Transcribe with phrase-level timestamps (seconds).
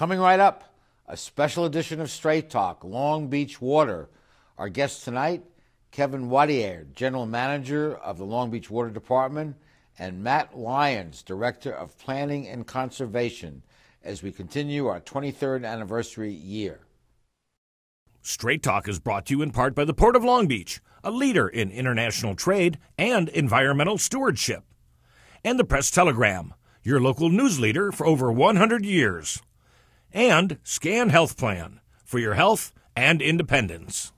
[0.00, 0.64] Coming right up,
[1.08, 4.08] a special edition of Straight Talk, Long Beach Water.
[4.56, 5.42] Our guest tonight,
[5.90, 9.56] Kevin Wattier, General Manager of the Long Beach Water Department,
[9.98, 13.62] and Matt Lyons, Director of Planning and Conservation,
[14.02, 16.80] as we continue our 23rd anniversary year.
[18.22, 21.10] Straight Talk is brought to you in part by the Port of Long Beach, a
[21.10, 24.64] leader in international trade and environmental stewardship,
[25.44, 29.42] and the Press Telegram, your local news leader for over 100 years
[30.12, 34.12] and Scan Health Plan for your health and independence.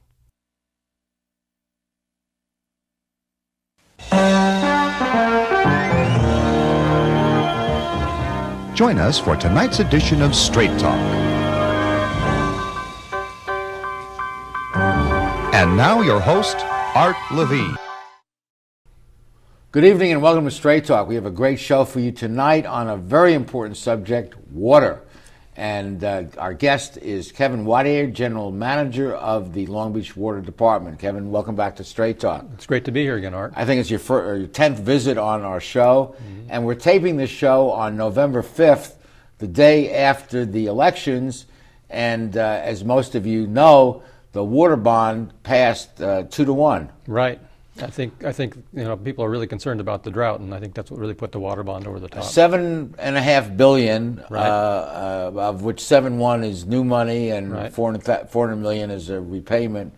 [8.74, 10.98] Join us for tonight's edition of Straight Talk.
[15.54, 16.56] And now, your host,
[16.96, 17.76] Art Levine.
[19.70, 21.06] Good evening and welcome to Straight Talk.
[21.06, 25.02] We have a great show for you tonight on a very important subject water.
[25.56, 30.98] And uh, our guest is Kevin Wattier, General Manager of the Long Beach Water Department.
[30.98, 32.46] Kevin, welcome back to Straight Talk.
[32.54, 33.52] It's great to be here again, Art.
[33.54, 34.00] I think it's your,
[34.38, 36.16] your 10th visit on our show.
[36.16, 36.46] Mm-hmm.
[36.48, 38.94] And we're taping this show on November 5th,
[39.38, 41.44] the day after the elections.
[41.90, 46.90] And uh, as most of you know, the water bond passed uh, two to one.
[47.06, 47.38] Right.
[47.80, 50.60] I think I think you know people are really concerned about the drought, and I
[50.60, 52.24] think that's what really put the water bond over the top.
[52.24, 54.46] Seven and a half billion, right.
[54.46, 57.72] uh, uh, of which seven one is new money, and right.
[57.72, 59.94] 400, 400 million is a repayment.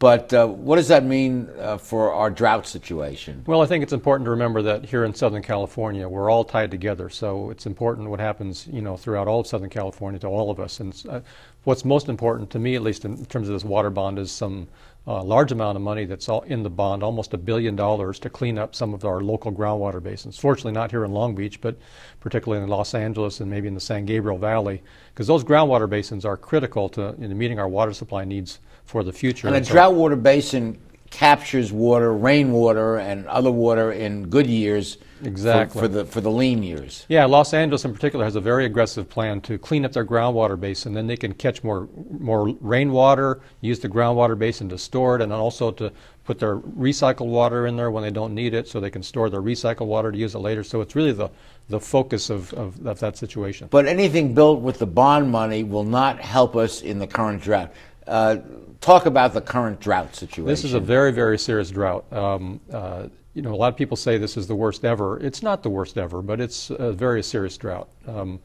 [0.00, 3.44] But uh, what does that mean uh, for our drought situation?
[3.46, 6.70] Well, I think it's important to remember that here in Southern California, we're all tied
[6.70, 7.08] together.
[7.08, 10.58] So it's important what happens, you know, throughout all of Southern California to all of
[10.58, 10.80] us.
[10.80, 11.20] And uh,
[11.62, 14.66] what's most important to me, at least in terms of this water bond, is some
[15.06, 18.30] a large amount of money that's all in the bond, almost a billion dollars, to
[18.30, 20.38] clean up some of our local groundwater basins.
[20.38, 21.76] Fortunately, not here in Long Beach, but
[22.20, 26.24] particularly in Los Angeles and maybe in the San Gabriel Valley, because those groundwater basins
[26.24, 29.46] are critical to meeting our water supply needs for the future.
[29.46, 30.78] And a so, drought water basin
[31.14, 34.98] captures water, rainwater, and other water in good years.
[35.22, 35.80] Exactly.
[35.80, 37.06] For, for, the for the lean years.
[37.08, 40.60] Yeah, Los Angeles in particular has a very aggressive plan to clean up their groundwater
[40.60, 40.92] basin.
[40.92, 45.32] Then they can catch more more rainwater, use the groundwater basin to store it, and
[45.32, 45.92] also to
[46.24, 49.30] put their recycled water in there when they don't need it, so they can store
[49.30, 50.64] their recycled water to use it later.
[50.64, 51.30] So it's really the
[51.68, 53.68] the focus of, of, of that situation.
[53.70, 57.72] But anything built with the bond money will not help us in the current drought.
[58.06, 58.38] Uh,
[58.84, 60.46] talk about the current drought situation.
[60.46, 62.04] This is a very, very serious drought.
[62.12, 65.18] Um, uh, you know, a lot of people say this is the worst ever.
[65.20, 67.88] It's not the worst ever, but it's a very serious drought.
[68.06, 68.40] Um,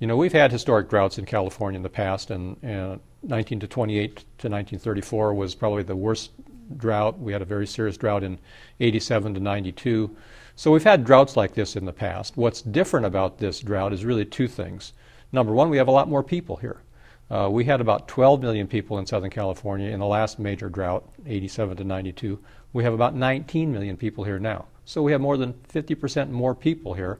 [0.00, 3.66] you know, we've had historic droughts in California in the past, and, and 19 to
[3.66, 6.32] 28 to 1934 was probably the worst
[6.76, 7.18] drought.
[7.18, 8.38] We had a very serious drought in
[8.80, 10.14] 87 to 92.
[10.56, 12.36] So we've had droughts like this in the past.
[12.36, 14.92] What's different about this drought is really two things.
[15.32, 16.82] Number one, we have a lot more people here.
[17.30, 21.08] Uh, we had about 12 million people in Southern California in the last major drought,
[21.26, 22.38] 87 to 92.
[22.72, 24.66] We have about 19 million people here now.
[24.84, 27.18] So we have more than 50% more people here.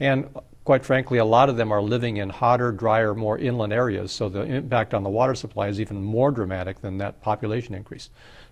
[0.00, 0.28] And
[0.64, 4.10] quite frankly, a lot of them are living in hotter, drier, more inland areas.
[4.10, 8.10] So the impact on the water supply is even more dramatic than that population increase.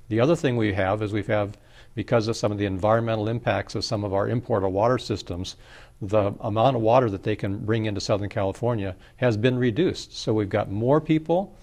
[0.09, 1.57] The other thing we have is we have,
[1.95, 5.57] because of some of the environmental impacts of some of our imported water systems,
[6.03, 10.19] the amount of water that they can bring into Southern California has been reduced.
[10.19, 11.57] So we've got more people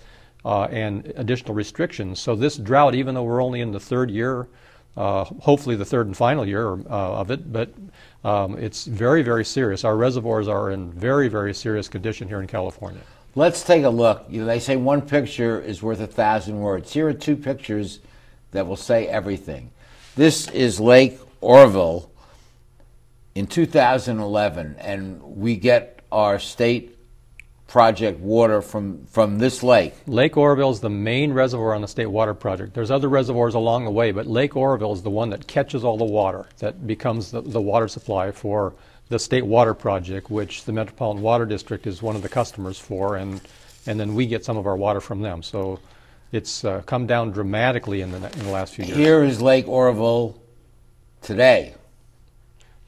[0.46, 2.22] uh, and additional restrictions.
[2.22, 4.48] So this drought, even though we're only in the third year,
[4.96, 7.74] uh, hopefully the third and final year uh, of it, but
[8.24, 9.84] um, it's very, very serious.
[9.84, 13.02] Our reservoirs are in very, very serious condition here in California.
[13.36, 14.26] Let's take a look.
[14.30, 16.92] You know, they say one picture is worth a thousand words.
[16.92, 18.00] Here are two pictures
[18.52, 19.72] that will say everything.
[20.16, 22.09] This is Lake Oroville
[23.40, 26.98] in 2011, and we get our state
[27.68, 29.94] project water from, from this lake.
[30.08, 32.74] Lake Oroville is the main reservoir on the state water project.
[32.74, 35.98] There's other reservoirs along the way, but Lake Oroville is the one that catches all
[35.98, 38.74] the water that becomes the, the water supply for
[39.08, 43.16] the state water project, which the Metropolitan Water District is one of the customers for,
[43.16, 43.40] and
[43.88, 45.42] and then we get some of our water from them.
[45.42, 45.80] So
[46.34, 48.98] it's uh, come down dramatically in the, in the last few years.
[48.98, 50.38] Here is Lake Oroville
[51.22, 51.76] today.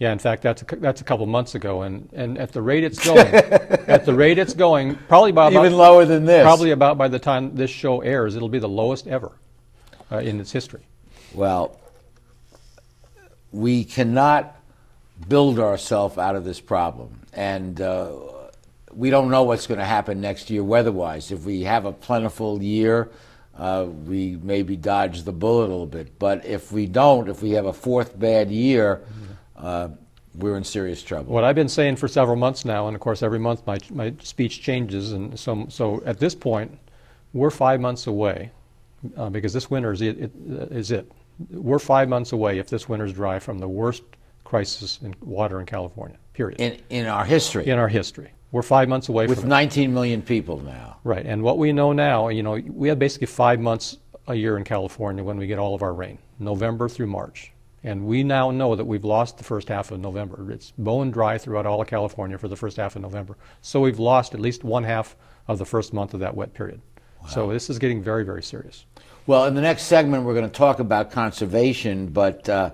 [0.01, 2.83] Yeah, in fact, that's a, that's a couple months ago, and, and at the rate
[2.83, 6.41] it's going, at the rate it's going, probably about even lower than this.
[6.41, 9.31] Probably about by the time this show airs, it'll be the lowest ever
[10.11, 10.81] uh, in its history.
[11.35, 11.79] Well,
[13.51, 14.59] we cannot
[15.29, 18.11] build ourselves out of this problem, and uh,
[18.91, 21.31] we don't know what's going to happen next year weather-wise.
[21.31, 23.11] If we have a plentiful year,
[23.55, 26.17] uh, we maybe dodge the bullet a little bit.
[26.17, 29.03] But if we don't, if we have a fourth bad year.
[29.05, 29.31] Mm-hmm
[29.61, 29.89] uh,
[30.35, 31.33] we're in serious trouble.
[31.33, 34.13] What I've been saying for several months now, and of course every month my, my
[34.21, 36.77] speech changes, and so, so at this point,
[37.33, 38.51] we're five months away,
[39.17, 40.31] uh, because this winter is it, it,
[40.71, 41.11] is it.
[41.49, 44.03] We're five months away if this winter's dry from the worst
[44.43, 46.59] crisis in water in California, period.
[46.59, 47.67] In, in our history.
[47.67, 48.31] In our history.
[48.51, 50.97] We're five months away With from 19 million people now.
[51.03, 53.97] Right, and what we know now, you know, we have basically five months
[54.27, 57.51] a year in California when we get all of our rain, November through March.
[57.83, 60.51] And we now know that we've lost the first half of November.
[60.51, 63.37] It's bone dry throughout all of California for the first half of November.
[63.61, 65.15] So we've lost at least one half
[65.47, 66.81] of the first month of that wet period.
[67.21, 67.27] Wow.
[67.29, 68.85] So this is getting very, very serious.
[69.25, 72.71] Well, in the next segment, we're going to talk about conservation, but uh,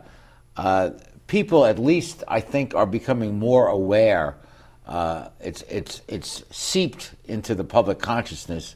[0.58, 0.92] uh,
[1.28, 4.38] people, at least, I think, are becoming more aware.
[4.86, 8.76] Uh, it's, it's, it's seeped into the public consciousness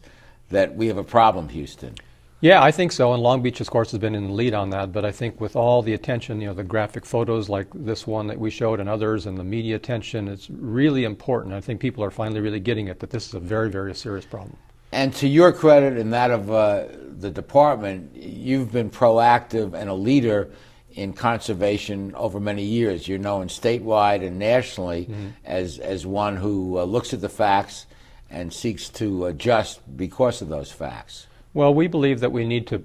[0.50, 1.96] that we have a problem, Houston.
[2.42, 3.14] Yeah, I think so.
[3.14, 4.92] And Long Beach, of course, has been in the lead on that.
[4.92, 8.26] But I think with all the attention, you know, the graphic photos like this one
[8.28, 11.54] that we showed and others, and the media attention, it's really important.
[11.54, 14.26] I think people are finally really getting it that this is a very, very serious
[14.26, 14.58] problem.
[14.92, 16.86] And to your credit and that of uh,
[17.20, 20.52] the department, you've been proactive and a leader
[20.94, 23.08] in conservation over many years.
[23.08, 25.28] You're known statewide and nationally mm-hmm.
[25.46, 27.86] as, as one who uh, looks at the facts
[28.32, 31.28] and seeks to adjust because of those facts.
[31.54, 32.82] Well, we believe that we need to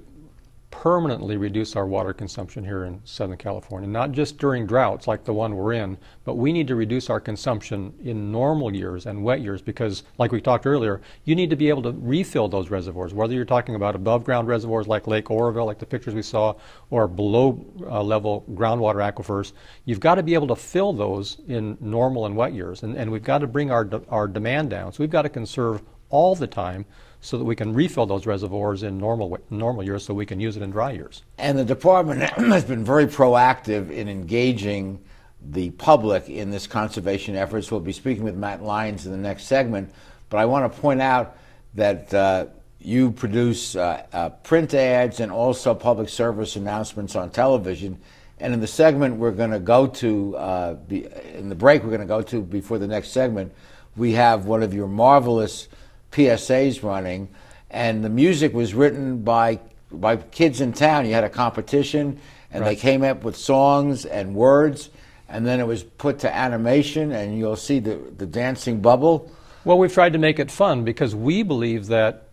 [0.73, 5.33] permanently reduce our water consumption here in Southern California, not just during droughts like the
[5.33, 9.41] one we're in, but we need to reduce our consumption in normal years and wet
[9.41, 13.15] years because, like we talked earlier, you need to be able to refill those reservoirs,
[13.15, 16.53] whether you're talking about above ground reservoirs like Lake Oroville, like the pictures we saw,
[16.91, 19.53] or below uh, level groundwater aquifers.
[19.85, 23.13] You've got to be able to fill those in normal and wet years, and, and
[23.13, 24.93] we've got to bring our, de- our demand down.
[24.93, 26.85] So we've got to conserve all the time
[27.27, 30.57] so that we can refill those reservoirs in normal normal years so we can use
[30.57, 31.25] it in dry years.
[31.39, 35.01] And the department has been very proactive in engaging
[35.43, 37.69] the public in this conservation efforts.
[37.73, 39.93] We'll be speaking with Matt Lyons in the next segment,
[40.31, 41.37] but I want to point out
[41.75, 42.47] that uh,
[42.79, 47.99] you produce uh, uh, print ads and also public service announcements on television.
[48.39, 51.89] And in the segment we're going to go to, uh, be, in the break we're
[51.89, 53.53] going to go to before the next segment,
[53.97, 55.67] we have one of your marvelous
[56.17, 57.29] PSAs running,
[57.71, 59.61] and the music was written by
[59.93, 61.07] by kids in town.
[61.07, 62.19] You had a competition,
[62.51, 62.71] and right.
[62.71, 64.89] they came up with songs and words,
[65.29, 69.31] and then it was put to animation, and you'll see the the dancing bubble.
[69.65, 72.29] Well, we've tried to make it fun because we believe that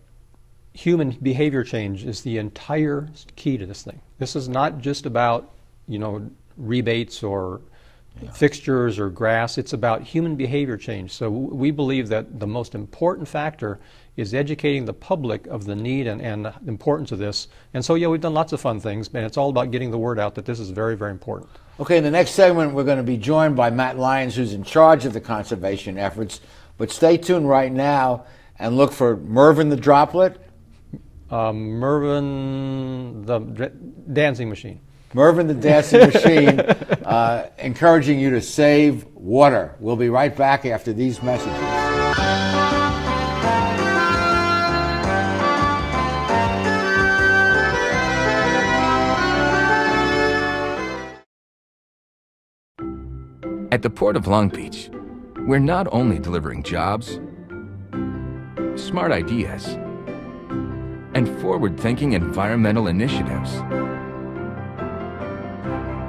[0.71, 4.00] human behavior change is the entire key to this thing.
[4.18, 5.51] This is not just about
[5.89, 7.59] you know rebates or
[8.21, 8.31] yeah.
[8.31, 9.57] fixtures or grass.
[9.57, 11.12] It's about human behavior change.
[11.12, 13.80] So we believe that the most important factor
[14.15, 17.48] is educating the public of the need and, and the importance of this.
[17.74, 19.98] And so, yeah, we've done lots of fun things, and it's all about getting the
[19.98, 21.50] word out that this is very, very important.
[21.80, 24.63] Okay, in the next segment, we're going to be joined by Matt Lyons, who's in
[24.63, 26.42] charge of the conservation efforts.
[26.77, 28.25] But stay tuned right now
[28.59, 30.39] and look for Mervin the Droplet.
[31.31, 33.39] Um, Mervin the
[34.12, 34.81] dancing machine.
[35.13, 39.75] Mervin the Dancing Machine, uh, encouraging you to save water.
[39.80, 41.54] We'll be right back after these messages.
[53.71, 54.92] At the Port of Long Beach,
[55.48, 57.19] we're not only delivering jobs,
[58.75, 59.66] smart ideas,
[61.16, 63.52] and forward thinking environmental initiatives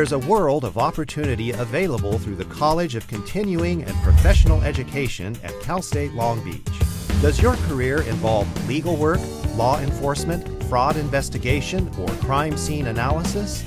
[0.00, 5.52] There's a world of opportunity available through the College of Continuing and Professional Education at
[5.60, 6.66] Cal State Long Beach.
[7.20, 9.20] Does your career involve legal work,
[9.56, 13.62] law enforcement, fraud investigation, or crime scene analysis?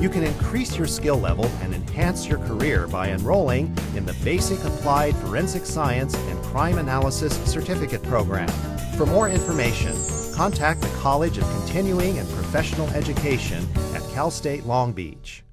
[0.00, 4.64] You can increase your skill level and enhance your career by enrolling in the Basic
[4.64, 8.48] Applied Forensic Science and Crime Analysis Certificate Program.
[8.96, 9.92] For more information,
[10.34, 15.43] contact the College of Continuing and Professional Education at Cal State Long Beach.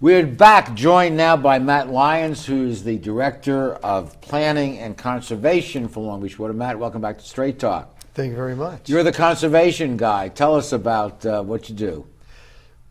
[0.00, 6.04] We're back, joined now by Matt Lyons, who's the Director of Planning and Conservation for
[6.04, 6.52] Long Beach Water.
[6.52, 7.98] Matt, welcome back to Straight Talk.
[8.14, 8.88] Thank you very much.
[8.88, 10.28] You're the conservation guy.
[10.28, 12.06] Tell us about uh, what you do.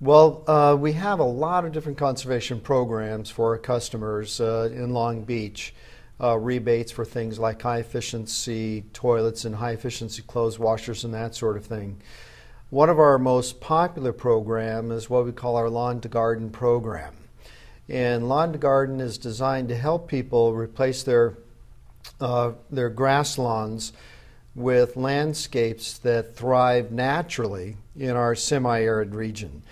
[0.01, 4.91] Well, uh, we have a lot of different conservation programs for our customers uh, in
[4.91, 5.73] Long Beach.
[6.19, 11.35] Uh, rebates for things like high efficiency toilets and high efficiency clothes washers and that
[11.35, 12.01] sort of thing.
[12.69, 17.13] One of our most popular programs is what we call our Lawn to Garden program.
[17.87, 21.37] And Lawn to Garden is designed to help people replace their,
[22.19, 23.93] uh, their grass lawns
[24.53, 29.63] with landscapes that thrive naturally in our semi arid region.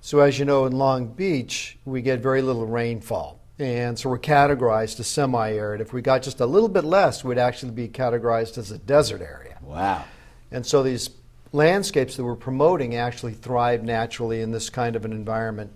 [0.00, 3.40] So, as you know, in Long Beach, we get very little rainfall.
[3.58, 5.80] And so we're categorized as semi arid.
[5.80, 9.22] If we got just a little bit less, we'd actually be categorized as a desert
[9.22, 9.58] area.
[9.60, 10.04] Wow.
[10.52, 11.10] And so these
[11.54, 15.70] landscapes that we're promoting actually thrive naturally in this kind of an environment.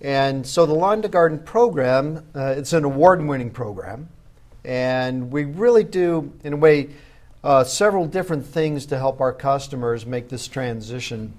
[0.00, 4.08] And so the Lawn to Garden program, uh, it's an award-winning program,
[4.64, 6.88] and we really do, in a way,
[7.44, 11.34] uh, several different things to help our customers make this transition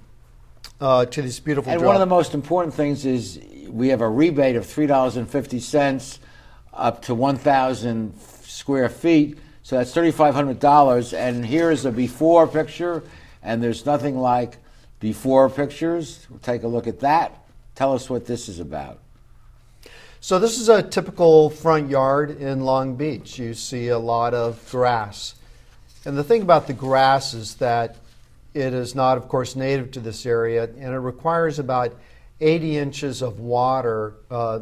[0.80, 1.70] uh, to these beautiful.
[1.70, 4.86] And drought- one of the most important things is we have a rebate of three
[4.86, 6.20] dollars and fifty cents
[6.72, 9.38] up to one thousand square feet.
[9.68, 11.12] So that's thirty five hundred dollars.
[11.12, 13.02] And here is a before picture,
[13.42, 14.56] and there's nothing like
[14.98, 16.26] before pictures.
[16.30, 17.44] We'll take a look at that.
[17.74, 18.98] Tell us what this is about.
[20.20, 23.38] So this is a typical front yard in Long Beach.
[23.38, 25.34] You see a lot of grass.
[26.06, 27.96] And the thing about the grass is that
[28.54, 31.94] it is not, of course, native to this area, and it requires about
[32.40, 34.60] 80 inches of water uh,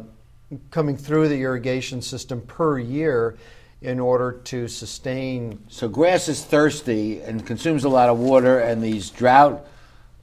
[0.69, 3.37] coming through the irrigation system per year
[3.81, 5.63] in order to sustain.
[5.67, 9.65] So grass is thirsty and consumes a lot of water, and these drought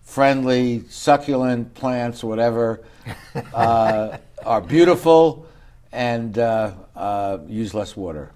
[0.03, 2.81] friendly succulent plants, whatever,
[3.55, 5.47] uh, are beautiful
[5.93, 8.33] and uh, uh, use less water.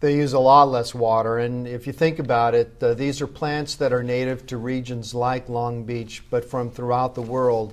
[0.00, 3.26] They use a lot less water, and if you think about it, uh, these are
[3.26, 7.72] plants that are native to regions like Long Beach, but from throughout the world.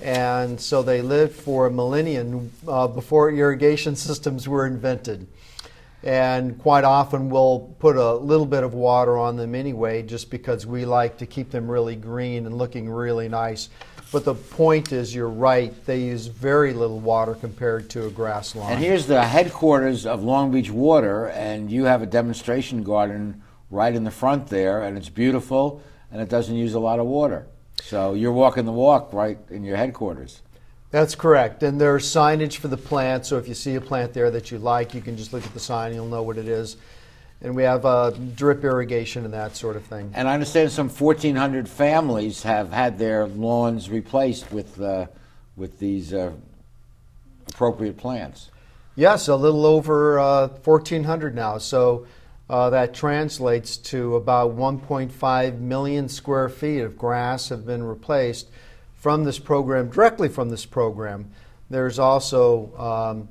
[0.00, 5.26] And so they lived for a millennium uh, before irrigation systems were invented.
[6.04, 10.66] And quite often we'll put a little bit of water on them anyway, just because
[10.66, 13.70] we like to keep them really green and looking really nice.
[14.12, 18.54] But the point is, you're right, they use very little water compared to a grass
[18.54, 18.72] lawn.
[18.72, 23.94] And here's the headquarters of Long Beach Water, and you have a demonstration garden right
[23.94, 25.82] in the front there, and it's beautiful,
[26.12, 27.46] and it doesn't use a lot of water.
[27.82, 30.42] So you're walking the walk right in your headquarters.
[30.94, 31.64] That's correct.
[31.64, 34.60] And there's signage for the plant, so if you see a plant there that you
[34.60, 36.76] like, you can just look at the sign and you'll know what it is.
[37.42, 40.12] And we have uh, drip irrigation and that sort of thing.
[40.14, 45.06] And I understand some 1,400 families have had their lawns replaced with, uh,
[45.56, 46.30] with these uh,
[47.48, 48.50] appropriate plants.
[48.94, 51.58] Yes, a little over uh, 1,400 now.
[51.58, 52.06] So
[52.48, 58.46] uh, that translates to about 1.5 million square feet of grass have been replaced
[59.04, 61.30] from this program, directly from this program.
[61.68, 63.28] There's also um,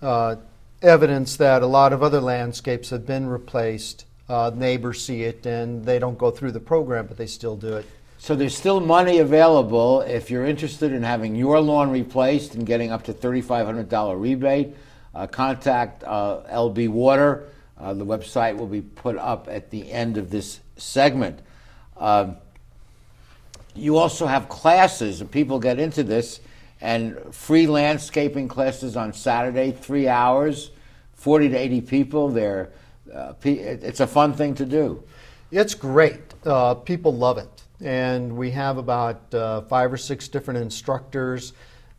[0.00, 0.36] uh,
[0.82, 4.04] evidence that a lot of other landscapes have been replaced.
[4.28, 7.74] Uh, neighbors see it and they don't go through the program, but they still do
[7.74, 7.86] it.
[8.18, 12.92] So there's still money available if you're interested in having your lawn replaced and getting
[12.92, 14.76] up to $3,500 rebate.
[15.12, 17.48] Uh, contact uh, LB Water.
[17.76, 21.40] Uh, the website will be put up at the end of this segment.
[23.74, 26.40] You also have classes, and people get into this,
[26.80, 30.70] and free landscaping classes on Saturday, three hours,
[31.14, 32.28] 40 to 80 people.
[32.28, 32.70] They're,
[33.12, 35.02] uh, it's a fun thing to do.
[35.50, 36.20] It's great.
[36.44, 37.48] Uh, people love it.
[37.82, 41.52] And we have about uh, five or six different instructors.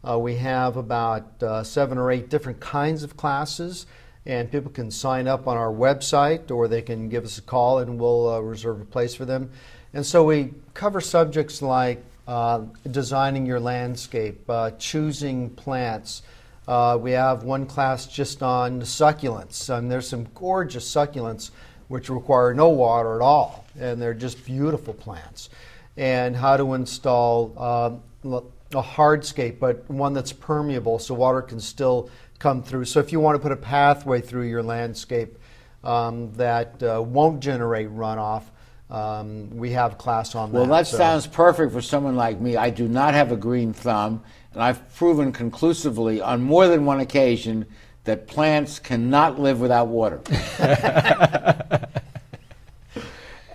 [0.08, 3.86] Uh, we have about uh, seven or eight different kinds of classes.
[4.26, 7.80] And people can sign up on our website or they can give us a call
[7.80, 9.52] and we'll uh, reserve a place for them.
[9.94, 16.22] And so we cover subjects like uh, designing your landscape, uh, choosing plants.
[16.68, 21.52] Uh, we have one class just on succulents, and there's some gorgeous succulents
[21.90, 25.50] which require no water at all, and they're just beautiful plants.
[25.98, 28.40] And how to install uh,
[28.74, 32.86] a hardscape, but one that's permeable so water can still come through.
[32.86, 35.38] So if you want to put a pathway through your landscape
[35.84, 38.44] um, that uh, won't generate runoff,
[38.92, 40.70] um, we have class on Well, that.
[40.70, 42.58] Well, that So- sounds perfect for someone like me.
[42.58, 44.22] I do not have a green thumb,
[44.54, 47.66] and I've proven conclusively on more than one occasion
[48.04, 50.22] that plants cannot live without water.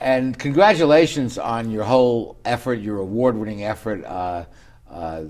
[0.00, 4.04] and congratulations on your whole effort, your award winning effort.
[4.04, 4.44] Uh,
[4.90, 5.22] uh,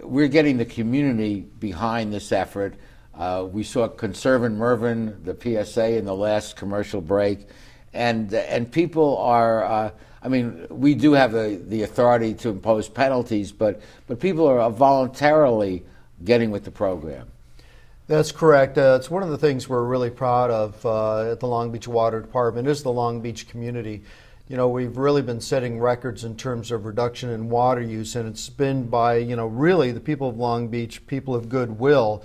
[0.00, 2.74] we're getting the community behind this effort.
[3.14, 7.46] Uh, we saw Conserve and Mervyn, the PSA, in the last commercial break.
[7.94, 9.90] And, and people are, uh,
[10.22, 14.70] I mean, we do have the, the authority to impose penalties, but, but people are
[14.70, 15.84] voluntarily
[16.24, 17.28] getting with the program.
[18.06, 18.76] That's correct.
[18.76, 21.88] Uh, it's one of the things we're really proud of uh, at the Long Beach
[21.88, 24.02] Water Department is the Long Beach community.
[24.46, 28.28] You know, we've really been setting records in terms of reduction in water use, and
[28.28, 32.22] it's been by, you know, really the people of Long Beach, people of goodwill.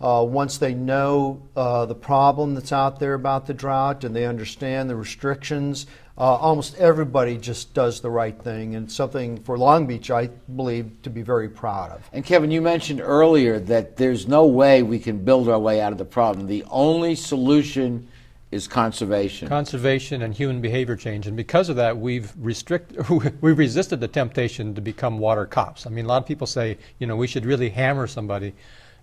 [0.00, 4.26] Uh, once they know uh, the problem that's out there about the drought and they
[4.26, 5.86] understand the restrictions,
[6.18, 10.90] uh, almost everybody just does the right thing, and something for Long Beach, I believe,
[11.02, 12.08] to be very proud of.
[12.12, 15.92] And Kevin, you mentioned earlier that there's no way we can build our way out
[15.92, 16.46] of the problem.
[16.46, 18.08] The only solution
[18.50, 19.48] is conservation.
[19.48, 22.94] conservation and human behavior change, and because of that, we've restrict
[23.40, 25.86] we've resisted the temptation to become water cops.
[25.86, 28.54] I mean, a lot of people say, you know, we should really hammer somebody,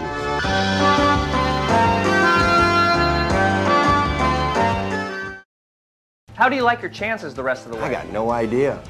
[6.36, 7.84] How do you like your chances the rest of the way?
[7.84, 8.82] I got no idea.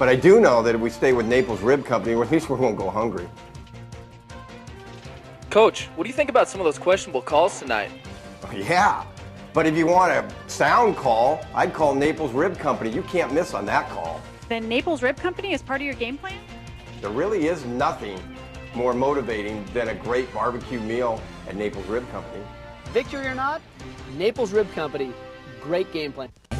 [0.00, 2.56] But I do know that if we stay with Naples Rib Company, at least we
[2.56, 3.28] won't go hungry.
[5.50, 7.90] Coach, what do you think about some of those questionable calls tonight?
[8.54, 9.04] Yeah.
[9.52, 12.88] But if you want a sound call, I'd call Naples Rib Company.
[12.88, 14.22] You can't miss on that call.
[14.48, 16.38] Then Naples Rib Company is part of your game plan?
[17.02, 18.18] There really is nothing
[18.74, 22.42] more motivating than a great barbecue meal at Naples Rib Company.
[22.86, 23.60] Victory or not,
[24.16, 25.12] Naples Rib Company,
[25.60, 26.30] great game plan.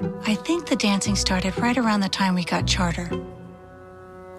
[0.00, 3.10] I think the dancing started right around the time we got charter.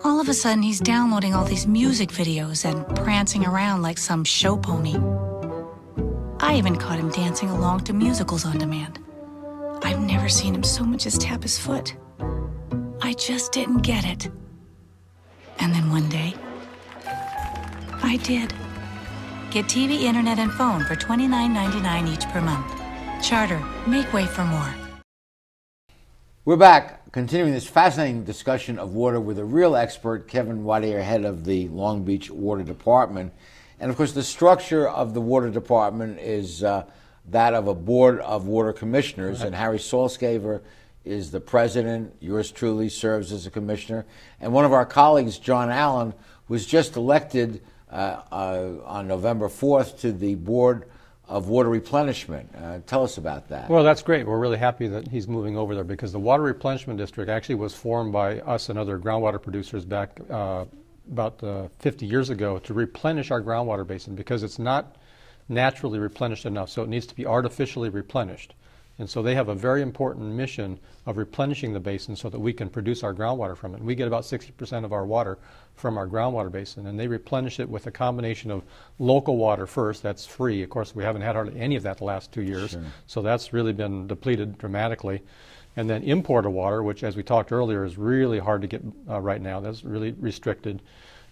[0.05, 4.23] All of a sudden, he's downloading all these music videos and prancing around like some
[4.23, 4.95] show pony.
[6.39, 8.99] I even caught him dancing along to musicals on demand.
[9.83, 11.95] I've never seen him so much as tap his foot.
[13.01, 14.31] I just didn't get it.
[15.59, 16.33] And then one day,
[18.01, 18.53] I did.
[19.51, 22.71] Get TV, internet, and phone for $29.99 each per month.
[23.21, 24.73] Charter, make way for more.
[26.49, 31.23] We're back, continuing this fascinating discussion of water with a real expert, Kevin Wattier, head
[31.23, 33.33] of the Long Beach Water Department.
[33.79, 36.85] And of course, the structure of the water department is uh,
[37.29, 39.45] that of a board of water commissioners, Right.
[39.45, 40.61] and Harry Saltzgaver
[41.05, 42.15] is the president.
[42.19, 44.07] Yours truly serves as a commissioner,
[44.41, 46.15] and one of our colleagues, John Allen,
[46.47, 50.85] was just elected uh, uh, on November 4th to the board
[51.29, 52.49] of water replenishment.
[52.55, 53.69] Uh, tell us about that.
[53.69, 54.25] Well, that's great.
[54.25, 57.75] We're really happy that he's moving over there because the Water Replenishment District actually was
[57.75, 60.65] formed by us and other groundwater producers back uh,
[61.11, 64.95] about uh, 50 years ago to replenish our groundwater basin because it's not
[65.47, 68.55] naturally replenished enough, so it needs to be artificially replenished.
[68.99, 72.51] And so they have a very important mission of replenishing the basin so that we
[72.51, 73.81] can produce our groundwater from it.
[73.81, 75.37] We get about 60% of our water
[75.75, 78.61] from our groundwater basin, and they replenish it with a combination of
[78.99, 80.61] local water first, that's free.
[80.63, 82.83] Of course, we haven't had hardly any of that the last two years, Sure.
[83.07, 85.21] so that's really been depleted dramatically.
[85.77, 89.21] And then imported water, which, as we talked earlier, is really hard to get uh,
[89.21, 89.61] right now.
[89.61, 90.81] That's really restricted.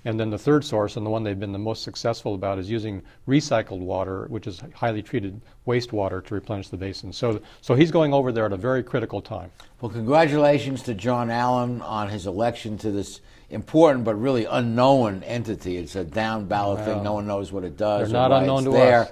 [0.07, 2.69] And then the third source, and the one they've been the most successful about, is
[2.69, 7.11] using recycled water, which is highly treated wastewater, to replenish the basin.
[7.11, 9.51] So, so he's going over there at a very critical time.
[9.81, 15.75] Well, congratulations to John Allen on his election to this important but really unknown entity.
[15.75, 17.03] It's a down ballot thing.
[17.03, 18.09] No one knows what it does.
[18.09, 19.01] they're not unknown to there.
[19.01, 19.11] us.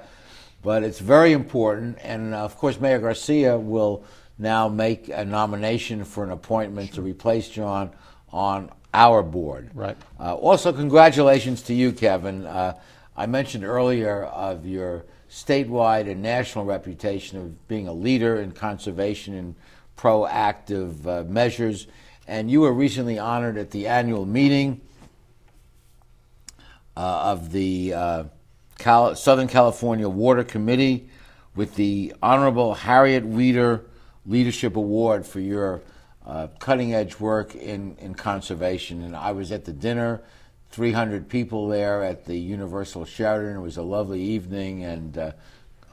[0.64, 1.98] But it's very important.
[2.04, 4.06] And uh, of course, Mayor Garcia will
[4.38, 7.92] now make a nomination for an appointment to replace John
[8.32, 9.70] on our board.
[9.74, 9.98] Right.
[10.20, 12.46] Uh, also, congratulations to you, Kevin.
[12.46, 12.80] Uh,
[13.18, 19.34] I mentioned earlier of your statewide and national reputation of being a leader in conservation
[19.34, 19.56] and
[19.98, 21.88] proactive uh, measures,
[22.28, 24.80] and you were recently honored at the annual meeting
[26.96, 28.24] uh, of the uh,
[28.78, 31.10] Cal- Southern California Water Committee
[31.54, 33.86] with the Honorable Harriet Wieder
[34.26, 35.82] Leadership Award for your
[36.26, 39.04] uh, cutting edge work in, in conservation.
[39.04, 40.22] And I was at the dinner,
[40.72, 43.58] 300 people there at the Universal Sheraton.
[43.58, 45.32] It was a lovely evening, and uh,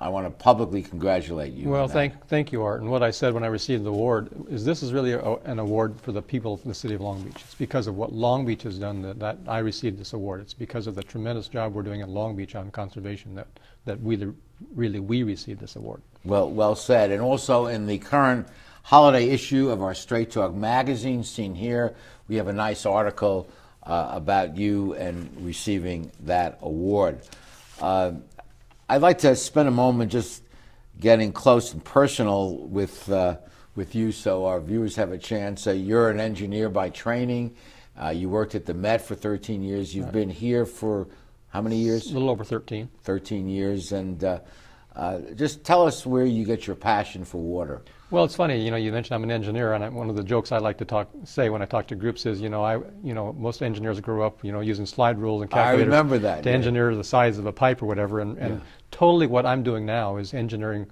[0.01, 1.68] I want to publicly congratulate you.
[1.68, 2.81] Well, thank, thank you, Art.
[2.81, 5.59] And what I said when I received the award is this is really a, an
[5.59, 7.37] award for the people of the city of Long Beach.
[7.37, 10.40] It's because of what Long Beach has done that, that I received this award.
[10.40, 13.47] It's because of the tremendous job we're doing at Long Beach on conservation that,
[13.85, 14.27] that we,
[14.75, 16.03] really we received this award.
[16.25, 17.11] Well, well said.
[17.11, 18.49] And also in the current
[18.83, 21.95] holiday issue of our Straight Talk magazine, seen here,
[22.29, 23.49] we have a nice article
[23.83, 27.21] uh, about you and receiving that award.
[27.81, 28.12] Uh,
[28.88, 30.42] I'd like to spend a moment just
[31.01, 33.37] getting close and personal with uh,
[33.75, 35.66] with you, so our viewers have a chance.
[35.66, 37.57] Uh, you're an engineer by training.
[38.01, 39.95] Uh, you worked at the Met for 13 years.
[39.95, 41.09] You've been here for
[41.49, 42.11] how many years?
[42.11, 42.88] A little over 13.
[43.03, 44.40] 13 years, and uh,
[44.95, 47.83] uh, just tell us where you get your passion for water.
[48.12, 50.22] Well, it's funny, you know, you mentioned I'm an engineer, and I, one of the
[50.22, 52.77] jokes I like to talk, say when I talk to groups is, you know, I,
[53.03, 56.18] you know, most engineers grew up, you know, using slide rules and I calculators remember
[56.18, 56.55] that, to yeah.
[56.55, 58.61] engineer the size of a pipe or whatever, and, and Yeah.
[58.90, 60.88] totally what I'm doing now is engineering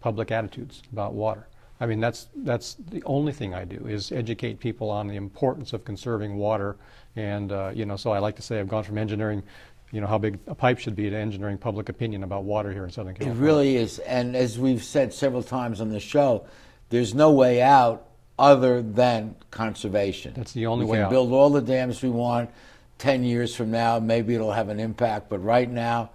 [0.00, 1.46] public attitudes about water.
[1.78, 5.72] I mean, that's that's the only thing I do is educate people on the importance
[5.72, 6.76] of conserving water,
[7.14, 9.44] and uh, you know, so I like to say I've gone from engineering,
[9.92, 12.84] you know, how big a pipe should be to engineering public opinion about water here
[12.84, 13.42] in Southern California.
[13.42, 16.46] It really is, and as we've said several times on the show,
[16.90, 18.06] there's no way out
[18.38, 20.34] other than conservation.
[20.36, 21.10] That's the only we way can out.
[21.10, 22.50] build all the dams we want.
[22.98, 26.10] Ten years from now, maybe it'll have an impact, but right now,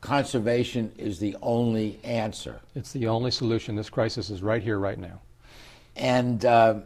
[0.00, 2.60] conservation is the only answer.
[2.74, 3.76] It's the only solution.
[3.76, 5.20] This crisis is right here, right now.
[5.96, 6.80] And uh,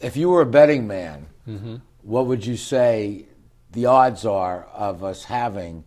[0.00, 1.80] if you were a betting man, Mhm.
[2.02, 3.24] what would you say
[3.72, 5.84] the odds are of us having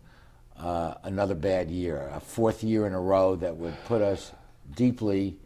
[0.58, 4.32] uh, another bad year, a fourth year in a row that would put us
[4.74, 5.36] deeply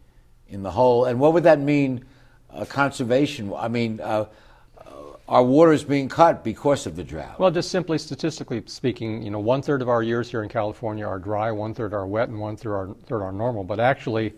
[0.47, 1.05] in the hole?
[1.05, 2.05] And what would that mean,
[2.51, 3.53] uh, conservation?
[3.55, 4.25] I mean, uh,
[4.77, 4.83] uh,
[5.27, 7.39] our water is being cut because of the drought.
[7.39, 11.05] Well, just simply statistically speaking, you know, one third of our years here in California
[11.05, 13.63] are dry, one third are wet, and one third are, third are normal.
[13.63, 14.33] But actually,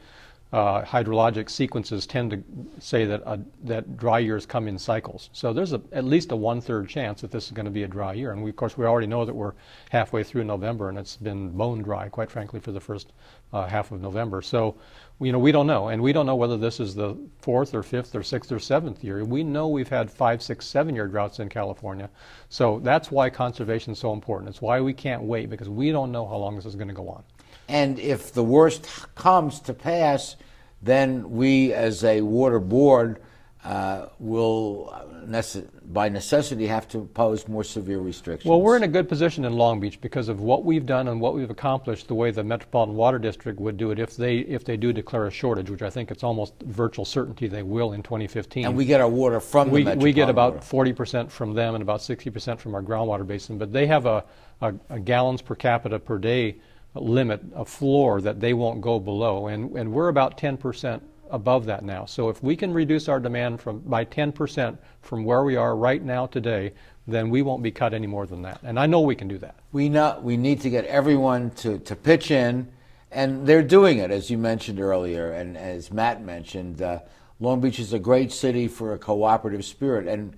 [0.53, 2.43] uh, hydrologic sequences tend to
[2.79, 5.31] say that uh, that dry years come in cycles.
[5.33, 7.81] So there's a, at least a one third chance that this is going to be
[7.81, 8.31] a dry year.
[8.33, 9.53] And we, of course, we already know that we're
[9.89, 13.13] halfway through November, and it's been bone dry, quite frankly, for the first
[13.51, 14.43] uh, half of November.
[14.43, 14.75] So,
[15.19, 17.81] you know, we don't know, and we don't know whether this is the fourth or
[17.81, 19.25] fifth or sixth or seventh year.
[19.25, 22.11] We know we've had five, six, seven year droughts in California.
[22.49, 24.49] So that's why conservation is so important.
[24.49, 26.93] It's why we can't wait because we don't know how long this is going to
[26.93, 27.23] go on.
[27.67, 30.35] And if the worst comes to pass,
[30.84, 33.22] then we, as a water board,
[33.63, 34.93] uh, will,
[35.26, 38.50] nece- by necessity, have to impose more severe restrictions.
[38.50, 41.22] Well, we're in a good position in Long Beach because of what we've done and
[41.22, 42.10] what we've accomplished.
[42.10, 45.28] The way the Metropolitan Water District would do it if they if they do declare
[45.28, 48.65] a shortage, which I think it's almost virtual certainty they will in 2015.
[48.65, 51.76] And we get our water from we, the we get about 40 percent from them
[51.76, 53.58] and about 60 percent from our groundwater basin.
[53.58, 54.26] But they have a,
[54.60, 56.58] a, a gallons per capita per day
[57.01, 61.03] limit, a floor that they won't go below, and and we're about 10 percent
[61.34, 62.06] above that now.
[62.06, 66.01] So if we can reduce our demand from by 10% from where we are right
[66.01, 66.73] now today,
[67.08, 68.60] then we won't be cut any more than that.
[68.63, 69.56] And I know we can do that.
[69.71, 72.71] We know we need to get everyone to, to pitch in,
[73.12, 76.82] and they're doing it, as you mentioned earlier, and as Matt mentioned.
[76.82, 76.99] Uh,
[77.39, 80.38] Long Beach is a great city for a cooperative spirit, and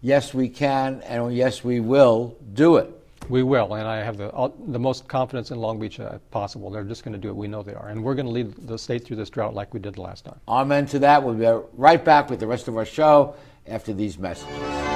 [0.00, 2.90] yes, we can, and yes, we will do it.
[3.28, 6.70] We will, and I have the, uh, the most confidence in Long Beach uh, possible.
[6.70, 7.36] They're just going to do it.
[7.36, 7.88] We know they are.
[7.88, 10.24] And we're going to lead the state through this drought like we did the last
[10.24, 10.40] time.
[10.48, 11.22] Amen to that.
[11.22, 13.34] We'll be right back with the rest of our show
[13.66, 14.95] after these messages.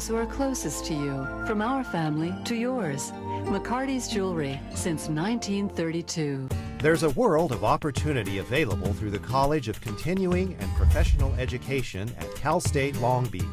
[0.00, 3.12] Those who are closest to you, from our family to yours.
[3.44, 6.48] McCarty's Jewelry since 1932.
[6.78, 12.34] There's a world of opportunity available through the College of Continuing and Professional Education at
[12.34, 13.44] Cal State Long Beach.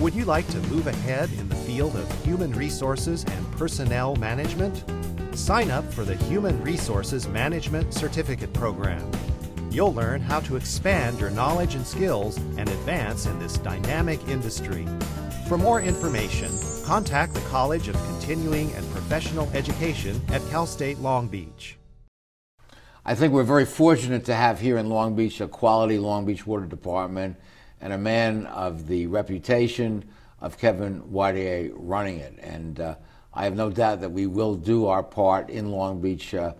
[0.00, 4.84] Would you like to move ahead in the field of human resources and personnel management?
[5.34, 9.10] Sign up for the Human Resources Management Certificate Program.
[9.70, 14.86] You'll learn how to expand your knowledge and skills and advance in this dynamic industry.
[15.48, 16.50] For more information,
[16.86, 21.76] contact the College of Continuing and Professional Education at Cal State Long Beach.
[23.04, 26.46] I think we're very fortunate to have here in Long Beach a quality Long Beach
[26.46, 27.36] Water Department
[27.82, 30.08] and a man of the reputation
[30.40, 32.38] of Kevin Wattier running it.
[32.40, 32.94] And uh,
[33.34, 36.54] I have no doubt that we will do our part in Long Beach uh,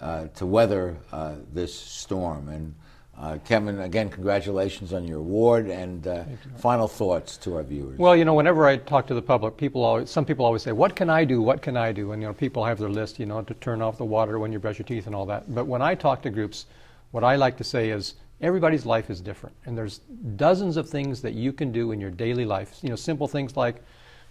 [0.00, 2.48] uh, to weather uh, this storm.
[2.48, 2.74] And
[3.20, 6.24] uh, Kevin, again, congratulations on your award and uh,
[6.56, 7.98] final thoughts to our viewers.
[7.98, 10.72] Well, you know, whenever I talk to the public, people always, some people always say,
[10.72, 11.42] "What can I do?
[11.42, 13.82] What can I do?" And you know, people have their list, you know, to turn
[13.82, 15.54] off the water when you brush your teeth and all that.
[15.54, 16.64] But when I talk to groups,
[17.10, 19.98] what I like to say is, everybody's life is different, and there's
[20.36, 22.78] dozens of things that you can do in your daily life.
[22.80, 23.82] You know, simple things like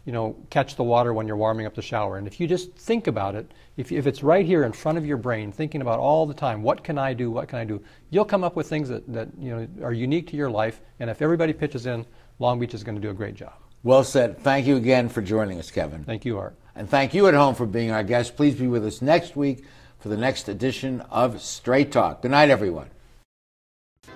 [0.06, 2.18] you know, catch the water when you're warming up the shower.
[2.18, 5.06] And if you just think about it, if, if it's right here in front of
[5.06, 7.82] your brain, thinking about all the time, what can I do, what can I do,
[8.10, 10.82] you'll come up with things that, that you know, are unique to your life.
[11.00, 12.06] And if everybody pitches in,
[12.40, 13.54] Long Beach is going to do a great job.
[13.84, 14.40] Well said.
[14.40, 16.04] Thank you again for joining us, Kevin.
[16.04, 16.56] Thank you, Art.
[16.76, 18.36] And thank you at home for being our guest.
[18.36, 19.64] Please be with us next week
[20.00, 22.22] for the next edition of Straight Talk.
[22.22, 22.90] Good night, everyone.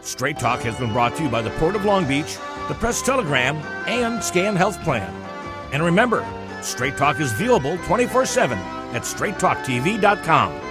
[0.01, 3.01] Straight Talk has been brought to you by the Port of Long Beach, the Press
[3.01, 3.55] Telegram,
[3.87, 5.32] and Scan Health Plan.
[5.73, 6.25] And remember,
[6.61, 8.57] Straight Talk is viewable 24 7
[8.93, 10.62] at straighttalktv.com.